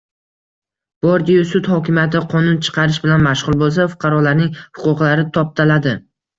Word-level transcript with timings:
Bordi-yu, 1.05 1.43
sud 1.49 1.69
hokimiyati 1.73 2.23
qonun 2.33 2.57
chiqarish 2.69 2.99
bilan 3.05 3.23
mashg‘ul 3.29 3.61
bo‘lsa, 3.63 3.89
fuqarolarning 3.95 4.53
huquqlari 4.83 5.31
toptaladi. 5.41 5.99